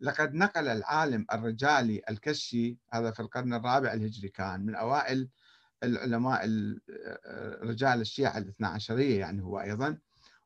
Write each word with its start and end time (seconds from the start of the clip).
لقد 0.00 0.34
نقل 0.34 0.68
العالم 0.68 1.26
الرجالي 1.32 2.02
الكشي 2.10 2.76
هذا 2.90 3.10
في 3.10 3.20
القرن 3.20 3.54
الرابع 3.54 3.92
الهجري 3.92 4.28
كان 4.28 4.60
من 4.66 4.74
أوائل 4.74 5.28
العلماء 5.82 6.44
رجال 7.62 8.00
الشيعة 8.00 8.38
الاثنى 8.38 8.66
عشرية 8.66 9.20
يعني 9.20 9.42
هو 9.42 9.60
أيضا 9.60 9.98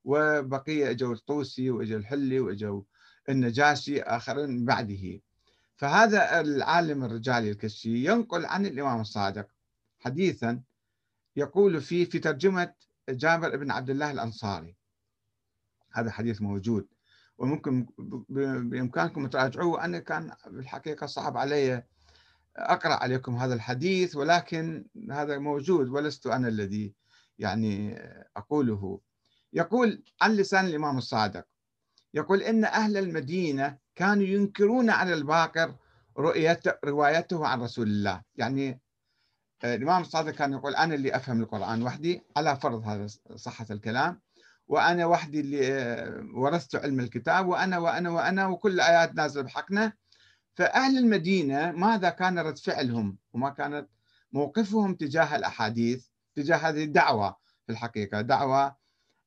وبقية 0.04 0.90
أجوا 0.90 1.14
الطوسي 1.14 1.70
وأجوا 1.70 1.98
الحلي 1.98 2.40
وأجوا 2.40 2.82
النجاشي 3.28 4.02
آخرين 4.02 4.64
بعده. 4.64 5.20
فهذا 5.76 6.40
العالم 6.40 7.04
الرجالي 7.04 7.50
الكشي 7.50 8.04
ينقل 8.04 8.46
عن 8.46 8.66
الإمام 8.66 9.00
الصادق. 9.00 9.48
حديثا 9.98 10.60
يقول 11.36 11.80
فيه 11.80 12.04
في 12.04 12.18
ترجمة 12.18 12.74
جابر 13.08 13.56
بن 13.56 13.70
عبد 13.70 13.90
الله 13.90 14.10
الأنصاري. 14.10 14.76
هذا 15.92 16.10
حديث 16.10 16.42
موجود. 16.42 16.86
وممكن 17.40 17.86
بإمكانكم 18.68 19.26
تراجعوه. 19.26 19.84
أنا 19.84 19.98
كان 19.98 20.32
بالحقيقة 20.46 21.06
صعب 21.06 21.36
علي 21.36 21.84
أقرأ 22.56 22.94
عليكم 22.94 23.36
هذا 23.36 23.54
الحديث 23.54 24.16
ولكن 24.16 24.86
هذا 25.10 25.38
موجود 25.38 25.88
ولست 25.88 26.26
أنا 26.26 26.48
الذي 26.48 26.94
يعني 27.38 27.98
أقوله. 28.36 29.00
يقول 29.52 30.02
عن 30.22 30.36
لسان 30.36 30.66
الإمام 30.66 30.98
الصادق 30.98 31.44
يقول 32.14 32.42
إن 32.42 32.64
أهل 32.64 32.96
المدينة 32.96 33.78
كانوا 33.94 34.24
ينكرون 34.24 34.90
على 34.90 35.14
الباقر 35.14 35.74
رؤية 36.18 36.60
روايته 36.84 37.46
عن 37.46 37.62
رسول 37.62 37.86
الله. 37.88 38.22
يعني 38.36 38.80
الإمام 39.64 40.02
الصادق 40.02 40.30
كان 40.30 40.52
يقول 40.52 40.74
أنا 40.74 40.94
اللي 40.94 41.16
أفهم 41.16 41.40
القرآن 41.40 41.82
وحدي 41.82 42.22
على 42.36 42.56
فرض 42.56 42.88
هذا 42.88 43.06
صحة 43.36 43.66
الكلام. 43.70 44.20
وأنا 44.70 45.06
وحدي 45.06 45.40
اللي 45.40 46.30
ورثت 46.34 46.76
علم 46.76 47.00
الكتاب 47.00 47.48
وأنا 47.48 47.78
وأنا 47.78 48.10
وأنا 48.10 48.46
وكل 48.46 48.72
الآيات 48.72 49.14
نازلة 49.14 49.42
بحقنا. 49.42 49.92
فأهل 50.54 50.98
المدينة 50.98 51.70
ماذا 51.72 52.10
كان 52.10 52.38
رد 52.38 52.58
فعلهم؟ 52.58 53.18
وما 53.32 53.50
كانت 53.50 53.88
موقفهم 54.32 54.94
تجاه 54.94 55.36
الأحاديث 55.36 56.06
تجاه 56.34 56.56
هذه 56.56 56.84
الدعوة 56.84 57.36
في 57.66 57.72
الحقيقة 57.72 58.20
دعوة 58.20 58.76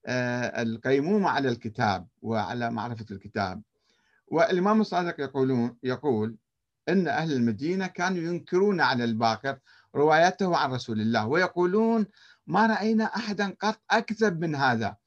آه، 0.05 0.61
القيمومة 0.61 1.29
على 1.29 1.49
الكتاب 1.49 2.07
وعلى 2.21 2.71
معرفة 2.71 3.05
الكتاب. 3.11 3.61
والإمام 4.27 4.81
الصادق 4.81 5.19
يقولون 5.19 5.77
يقول 5.83 6.37
أن 6.89 7.07
أهل 7.07 7.33
المدينة 7.33 7.87
كانوا 7.87 8.23
ينكرون 8.23 8.81
على 8.81 9.03
الباقر 9.03 9.59
روايته 9.95 10.57
عن 10.57 10.71
رسول 10.71 11.01
الله 11.01 11.27
ويقولون 11.27 12.05
ما 12.47 12.67
رأينا 12.67 13.03
أحدا 13.03 13.55
قط 13.59 13.81
أكذب 13.91 14.41
من 14.41 14.55
هذا. 14.55 15.02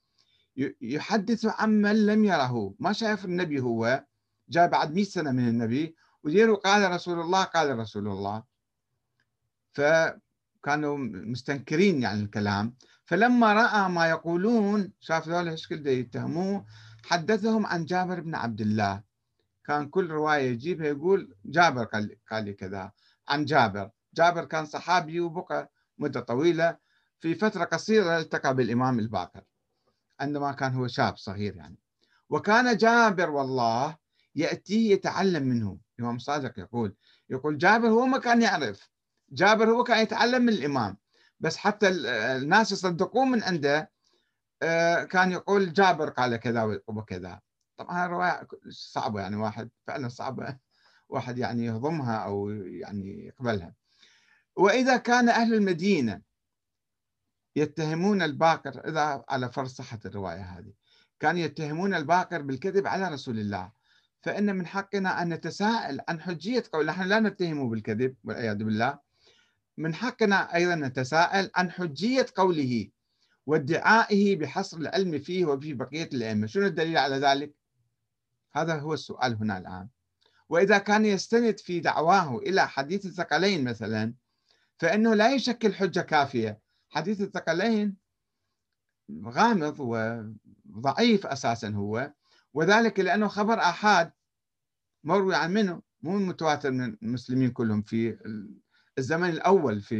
يحدث 0.80 1.46
عمن 1.46 2.06
لم 2.06 2.24
يره. 2.24 2.74
ما 2.78 2.92
شايف 2.92 3.24
النبي 3.24 3.60
هو؟ 3.60 4.04
جاء 4.48 4.68
بعد 4.68 4.94
100 4.94 5.04
سنة 5.04 5.32
من 5.32 5.48
النبي 5.48 5.96
وديروا 6.22 6.56
قال 6.56 6.90
رسول 6.92 7.20
الله 7.20 7.44
قال 7.44 7.78
رسول 7.78 8.08
الله. 8.08 8.42
فكانوا 9.72 10.98
مستنكرين 10.98 12.02
يعني 12.02 12.20
الكلام. 12.20 12.74
فلما 13.04 13.52
رأى 13.52 13.88
ما 13.88 14.10
يقولون 14.10 14.92
شاف 15.00 15.28
ذولا 15.28 15.50
إيش 15.50 15.68
كل 15.68 15.86
يتهموه. 15.86 16.66
حدثهم 17.04 17.66
عن 17.66 17.84
جابر 17.84 18.20
بن 18.20 18.34
عبد 18.34 18.60
الله. 18.60 19.02
كان 19.64 19.88
كل 19.88 20.10
رواية 20.10 20.50
يجيبها 20.50 20.86
يقول 20.86 21.34
جابر 21.44 21.84
قال, 21.84 22.16
قال 22.30 22.44
لي 22.44 22.52
كذا 22.52 22.92
عن 23.28 23.44
جابر. 23.44 23.90
جابر 24.14 24.44
كان 24.44 24.66
صحابي 24.66 25.20
وبقى 25.20 25.72
مدة 25.98 26.20
طويلة. 26.20 26.77
في 27.20 27.34
فترة 27.34 27.64
قصيرة 27.64 28.18
التقى 28.18 28.54
بالإمام 28.54 28.98
الباقر. 28.98 29.42
عندما 30.20 30.53
كان 30.53 30.75
هو 30.75 30.86
شاب 30.86 31.17
صغير 31.17 31.56
يعني. 31.56 31.78
وكان 32.31 32.77
جابر 32.77 33.31
والله 33.31 33.97
يأتيه 34.34 34.92
يتعلم 34.92 35.42
منه. 35.42 35.78
الإمام 35.98 36.19
صادق 36.19 36.58
يقول 36.58 36.95
يقول 37.31 37.58
جابر 37.58 37.89
هو 37.89 38.06
ما 38.06 38.19
كان 38.19 38.42
يعرف. 38.42 38.91
جابر 39.31 39.70
هو 39.70 39.84
كان 39.84 39.98
يتعلم 40.03 40.42
من 40.42 40.53
الإمام. 40.53 40.97
بس 41.41 41.56
حتى 41.56 41.89
الناس 41.89 42.73
يصدقون 42.73 43.30
من 43.30 43.42
عنده 43.42 43.90
آه، 44.63 45.05
كان 45.05 45.33
يقول 45.33 45.73
جابر 45.73 46.11
قال 46.11 46.36
كذا 46.36 46.80
وكذا. 46.86 47.40
طبعا 47.77 48.07
رواية 48.07 48.46
صعبة 48.70 49.20
يعني 49.20 49.36
واحد 49.36 49.70
فعلا 49.86 50.08
صعبة. 50.08 50.57
واحد 51.08 51.39
يعني 51.39 51.64
يهضمها 51.64 52.17
أو 52.17 52.51
يعني 52.51 53.27
يقبلها. 53.27 53.74
وإذا 54.57 54.96
كان 54.96 55.29
أهل 55.29 55.55
المدينة 55.55 56.20
يتهمون 57.56 58.22
الباقر 58.22 58.89
إذا 58.89 59.24
على 59.28 59.52
فرض 59.52 59.67
صحة 59.67 59.98
الرواية 60.06 60.58
هذه 60.58 60.72
كانوا 61.20 61.40
يتهمون 61.40 61.94
الباقر 61.94 62.42
بالكذب 62.42 62.86
على 62.86 63.08
رسول 63.08 63.39
الله. 63.39 63.72
فإن 64.22 64.56
من 64.56 64.67
حقنا 64.67 65.22
أن 65.22 65.28
نتساءل 65.28 66.00
عن 66.08 66.20
حجية 66.20 66.64
قول 66.72 66.86
نحن 66.86 67.02
لا 67.02 67.20
نتهمه 67.20 67.70
بالكذب 67.70 68.14
والعياذ 68.24 68.56
بالله. 68.56 68.98
من 69.78 69.95
حقنا 69.95 70.55
أيضا 70.55 70.74
نتساءل 70.74 71.50
عن 71.55 71.70
حجية 71.70 72.27
قوله 72.36 72.89
وادعائه 73.46 74.36
بحصر 74.36 74.77
العلم 74.77 75.18
فيه 75.18 75.45
وفي 75.45 75.74
بقية 75.74 76.08
الأئمة. 76.12 76.46
شنو 76.46 76.66
الدليل 76.66 76.98
على 76.98 77.16
ذلك؟ 77.16 77.55
هذا 78.55 78.78
هو 78.78 78.95
السؤال 78.95 79.34
هنا 79.34 79.58
الآن. 79.58 79.89
وإذا 80.48 80.78
كان 80.78 81.05
يستند 81.05 81.58
في 81.58 81.80
دعواه 81.80 82.39
إلى 82.39 82.68
حديث 82.68 83.06
الثقلين 83.06 83.64
مثلا 83.64 84.14
فإنه 84.78 85.14
لا 85.14 85.34
يشكل 85.34 85.74
حجة 85.74 86.00
كافية. 86.00 86.65
حديث 86.91 87.20
الثقلين 87.20 87.97
غامض 89.24 89.80
وضعيف 89.80 91.27
أساسا 91.27 91.69
هو 91.69 92.13
وذلك 92.55 93.01
لأنه 93.01 93.29
خبر 93.29 93.58
آحاد 93.58 94.13
مروي 95.05 95.35
عن 95.35 95.52
منه 95.52 95.83
مو 96.02 96.19
متواتر 96.19 96.70
من 96.70 96.96
المسلمين 97.02 97.51
كلهم 97.51 97.83
في 97.83 98.19
الزمن 98.98 99.29
الأول 99.29 99.80
في 99.80 99.95